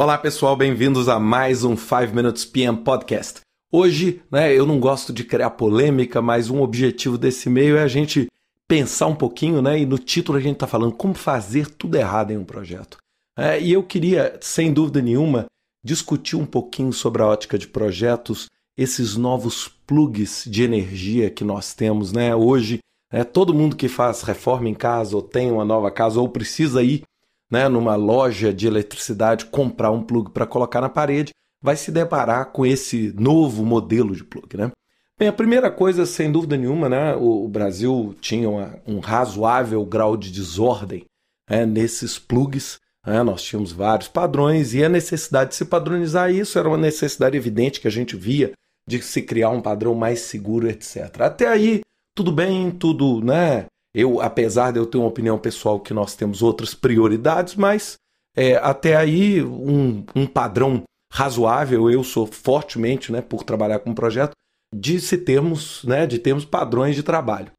[0.00, 3.40] Olá pessoal, bem-vindos a mais um 5 Minutes PM Podcast.
[3.72, 7.88] Hoje, né, eu não gosto de criar polêmica, mas um objetivo desse meio é a
[7.88, 8.28] gente
[8.68, 9.80] pensar um pouquinho, né?
[9.80, 12.96] E no título a gente está falando como fazer tudo errado em um projeto.
[13.36, 15.46] É, e eu queria, sem dúvida nenhuma,
[15.84, 18.46] discutir um pouquinho sobre a ótica de projetos,
[18.76, 22.32] esses novos plugs de energia que nós temos, né?
[22.36, 22.78] Hoje,
[23.12, 26.84] é, todo mundo que faz reforma em casa ou tem uma nova casa ou precisa
[26.84, 27.02] ir
[27.50, 32.52] né, numa loja de eletricidade, comprar um plug para colocar na parede, vai se deparar
[32.52, 34.56] com esse novo modelo de plug.
[34.56, 34.70] Né?
[35.18, 39.84] Bem, a primeira coisa, sem dúvida nenhuma, né, o, o Brasil tinha uma, um razoável
[39.84, 41.04] grau de desordem
[41.48, 42.78] né, nesses plugs.
[43.06, 47.36] Né, nós tínhamos vários padrões e a necessidade de se padronizar isso era uma necessidade
[47.36, 48.52] evidente que a gente via
[48.86, 51.20] de se criar um padrão mais seguro, etc.
[51.20, 51.80] Até aí,
[52.14, 53.66] tudo bem, tudo, né?
[53.98, 57.96] Eu, apesar de eu ter uma opinião pessoal que nós temos outras prioridades, mas
[58.36, 63.94] é, até aí um, um padrão razoável, eu sou fortemente, né, por trabalhar com um
[63.96, 64.36] projeto,
[64.72, 67.50] de se termos, né, de termos padrões de trabalho.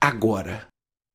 [0.00, 0.68] Agora,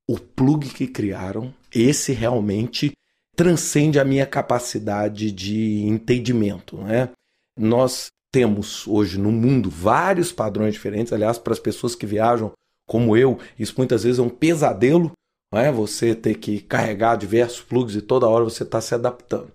[0.05, 2.91] o plug que criaram, esse realmente
[3.37, 7.09] transcende a minha capacidade de entendimento, né?
[7.57, 12.51] Nós temos hoje no mundo vários padrões diferentes, aliás, para as pessoas que viajam
[12.87, 15.11] como eu, isso muitas vezes é um pesadelo,
[15.53, 15.71] não é?
[15.71, 19.51] Você ter que carregar diversos plugs e toda hora você está se adaptando.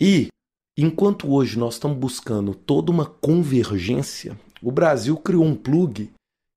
[0.00, 0.28] E
[0.76, 6.10] enquanto hoje nós estamos buscando toda uma convergência, o Brasil criou um plug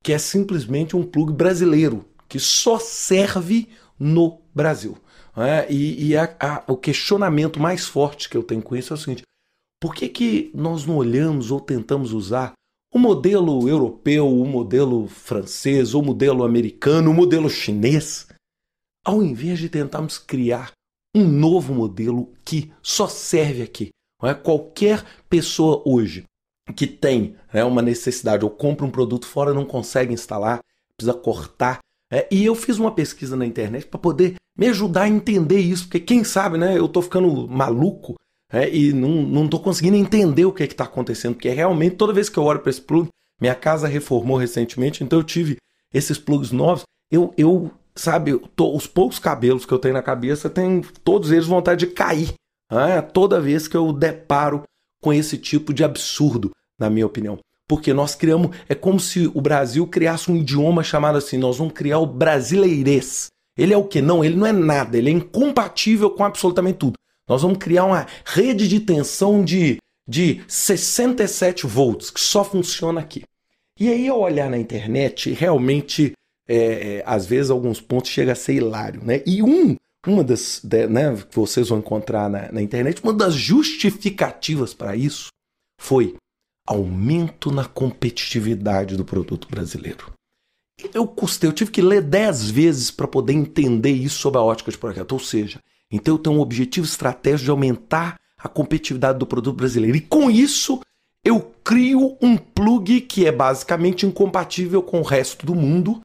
[0.03, 4.97] que é simplesmente um plug brasileiro, que só serve no Brasil.
[5.37, 5.71] É?
[5.71, 8.97] E, e a, a, o questionamento mais forte que eu tenho com isso é o
[8.97, 9.23] seguinte:
[9.81, 12.53] por que, que nós não olhamos ou tentamos usar
[12.95, 18.25] o modelo europeu, o modelo francês, o modelo americano, o modelo chinês,
[19.03, 20.71] ao invés de tentarmos criar
[21.13, 23.89] um novo modelo que só serve aqui.
[24.21, 24.33] Não é?
[24.33, 26.23] Qualquer pessoa hoje
[26.73, 30.61] que tem né, uma necessidade ou compra um produto fora não consegue instalar,
[30.97, 31.79] precisa cortar.
[32.09, 35.83] É, e eu fiz uma pesquisa na internet para poder me ajudar a entender isso,
[35.83, 38.15] porque quem sabe, né, eu estou ficando maluco
[38.51, 42.29] é, e não estou conseguindo entender o que é está acontecendo, porque realmente toda vez
[42.29, 43.09] que eu olho para esse plug,
[43.41, 45.57] minha casa reformou recentemente, então eu tive
[45.93, 50.49] esses plugs novos, eu, eu sabe, tô, os poucos cabelos que eu tenho na cabeça,
[50.49, 52.33] tem todos eles vontade de cair,
[52.71, 54.63] é, toda vez que eu deparo
[55.01, 57.39] com esse tipo de absurdo, na minha opinião.
[57.67, 61.73] Porque nós criamos, é como se o Brasil criasse um idioma chamado assim, nós vamos
[61.73, 63.27] criar o brasileirês.
[63.57, 64.01] Ele é o que?
[64.01, 66.95] Não, ele não é nada, ele é incompatível com absolutamente tudo.
[67.27, 69.77] Nós vamos criar uma rede de tensão de,
[70.07, 73.23] de 67 volts, que só funciona aqui.
[73.79, 76.13] E aí, ao olhar na internet, realmente,
[76.47, 76.55] é,
[76.97, 79.03] é, às vezes, alguns pontos chega a ser hilário.
[79.03, 79.21] Né?
[79.25, 79.75] E um,
[80.07, 84.95] uma das de, né, que vocês vão encontrar na, na internet, uma das justificativas para
[84.95, 85.27] isso
[85.81, 86.15] foi
[86.67, 90.13] aumento na competitividade do produto brasileiro.
[90.93, 94.71] Eu custei, eu tive que ler dez vezes para poder entender isso sob a ótica
[94.71, 95.11] de projeto.
[95.13, 95.59] Ou seja,
[95.95, 99.97] então eu tenho um objetivo estratégico de aumentar a competitividade do produto brasileiro.
[99.97, 100.81] E com isso,
[101.23, 105.99] eu crio um plug que é basicamente incompatível com o resto do mundo.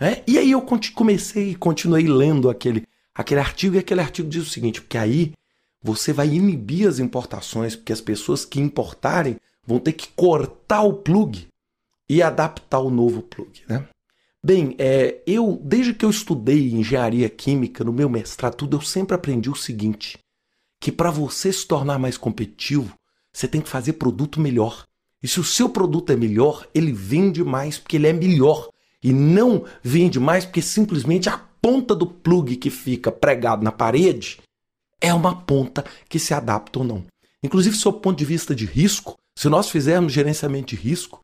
[0.00, 0.22] Né?
[0.26, 0.62] E aí eu
[0.94, 5.32] comecei e continuei lendo aquele, aquele artigo, e aquele artigo diz o seguinte: porque aí
[5.82, 10.92] você vai inibir as importações, porque as pessoas que importarem vão ter que cortar o
[10.92, 11.48] plug
[12.08, 13.62] e adaptar o novo plug.
[13.68, 13.84] Né?
[14.44, 19.14] Bem, é, eu, desde que eu estudei engenharia química no meu mestrado, tudo, eu sempre
[19.14, 20.18] aprendi o seguinte:
[20.80, 22.92] que para você se tornar mais competitivo,
[23.32, 24.84] você tem que fazer produto melhor.
[25.22, 28.68] E se o seu produto é melhor, ele vende mais porque ele é melhor.
[29.00, 34.40] E não vende mais porque simplesmente a ponta do plug que fica pregado na parede
[35.00, 37.04] é uma ponta que se adapta ou não.
[37.42, 41.20] Inclusive, sob o ponto de vista de risco, se nós fizermos gerenciamento de risco,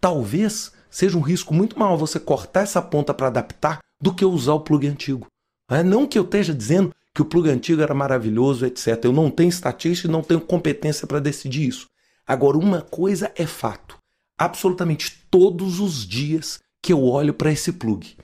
[0.00, 4.54] talvez seja um risco muito maior você cortar essa ponta para adaptar do que usar
[4.54, 5.26] o plug antigo.
[5.70, 9.04] É, não que eu esteja dizendo que o plug antigo era maravilhoso, etc.
[9.04, 11.88] Eu não tenho estatística e não tenho competência para decidir isso.
[12.26, 13.98] Agora, uma coisa é fato:
[14.38, 18.16] absolutamente todos os dias que eu olho para esse plug,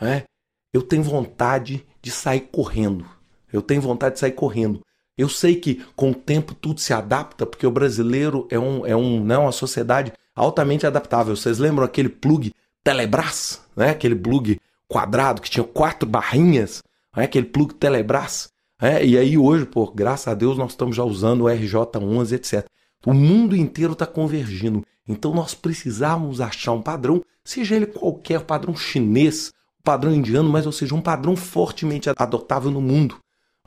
[0.00, 0.24] é,
[0.72, 3.04] eu tenho vontade de sair correndo.
[3.52, 4.80] Eu tenho vontade de sair correndo.
[5.18, 8.96] Eu sei que com o tempo tudo se adapta, porque o brasileiro é, um, é
[8.96, 11.36] um, não, né, uma sociedade altamente adaptável.
[11.36, 12.52] Vocês lembram aquele plug
[12.82, 13.90] Telebrás, né?
[13.90, 14.58] Aquele plug
[14.88, 16.82] quadrado que tinha quatro barrinhas,
[17.14, 17.24] né?
[17.24, 18.48] aquele plug Telebrás.
[18.80, 19.04] Né?
[19.04, 22.66] E aí hoje, por graças a Deus, nós estamos já usando o RJ11, etc.
[23.06, 24.84] O mundo inteiro está convergindo.
[25.06, 29.52] Então nós precisamos achar um padrão, seja ele qualquer, padrão chinês,
[29.84, 33.16] padrão indiano, mas ou seja, um padrão fortemente adotável no mundo.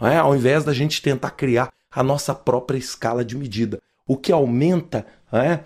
[0.01, 0.17] É?
[0.17, 5.05] Ao invés da gente tentar criar a nossa própria escala de medida, o que aumenta
[5.31, 5.59] é,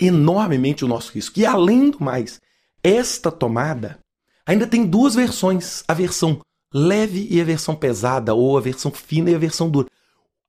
[0.00, 1.38] enormemente o nosso risco.
[1.38, 2.40] E além do mais,
[2.82, 3.98] esta tomada
[4.46, 6.40] ainda tem duas versões: a versão
[6.72, 9.88] leve e a versão pesada, ou a versão fina e a versão dura.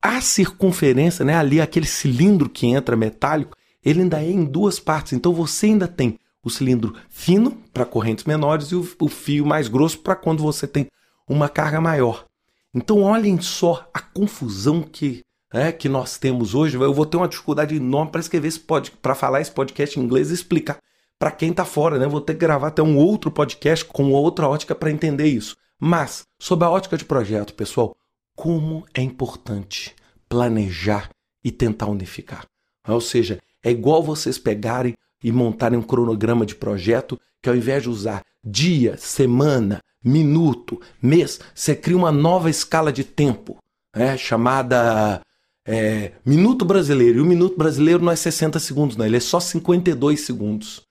[0.01, 5.13] A circunferência, né, ali aquele cilindro que entra metálico, ele ainda é em duas partes.
[5.13, 9.67] Então você ainda tem o cilindro fino para correntes menores e o, o fio mais
[9.67, 10.87] grosso para quando você tem
[11.27, 12.25] uma carga maior.
[12.73, 16.77] Então olhem só a confusão que é, que nós temos hoje.
[16.77, 20.03] Eu vou ter uma dificuldade enorme para escrever esse podcast, para falar esse podcast em
[20.03, 20.79] inglês e explicar
[21.19, 22.07] para quem está fora, né?
[22.07, 25.55] Vou ter que gravar até um outro podcast com outra ótica para entender isso.
[25.79, 27.95] Mas, sob a ótica de projeto, pessoal,
[28.35, 29.95] como é importante
[30.27, 31.09] planejar
[31.43, 32.45] e tentar unificar.
[32.87, 37.83] Ou seja, é igual vocês pegarem e montarem um cronograma de projeto que ao invés
[37.83, 43.57] de usar dia, semana, minuto, mês, você cria uma nova escala de tempo,
[43.95, 45.21] né, chamada
[45.65, 47.19] é, minuto brasileiro.
[47.19, 50.81] E o minuto brasileiro não é 60 segundos, não, ele é só 52 segundos.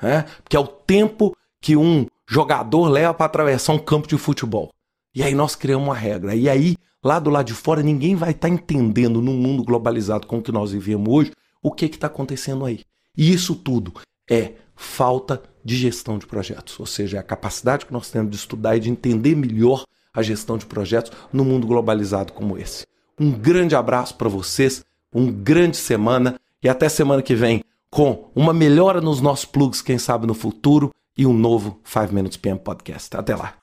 [0.00, 4.70] Né, porque é o tempo que um jogador leva para atravessar um campo de futebol.
[5.14, 6.34] E aí nós criamos uma regra.
[6.34, 10.26] E aí, lá do lado de fora, ninguém vai estar tá entendendo no mundo globalizado
[10.26, 11.32] com que nós vivemos hoje
[11.62, 12.82] o que está acontecendo aí.
[13.16, 13.92] E isso tudo
[14.30, 18.36] é falta de gestão de projetos, ou seja, é a capacidade que nós temos de
[18.36, 19.84] estudar e de entender melhor
[20.14, 22.86] a gestão de projetos no mundo globalizado como esse.
[23.18, 28.52] Um grande abraço para vocês, um grande semana e até semana que vem com uma
[28.52, 33.16] melhora nos nossos plugs, quem sabe no futuro, e um novo 5 Minutes PM Podcast.
[33.16, 33.54] Até lá.